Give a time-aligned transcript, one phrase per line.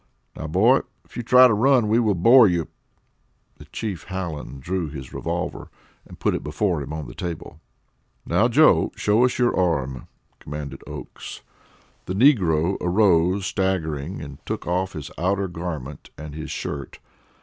[0.35, 2.67] "Now, boy, if you try to run, we will bore you,"
[3.59, 5.69] and Chief Hallen drew his revolver
[6.07, 7.61] and put it before him on the table.
[8.25, 10.07] "Now, Joe, show us your arm!"
[10.39, 11.41] commanded Oakes.
[12.07, 16.97] The negro arose staggering, and took off his outer garment and his shirt.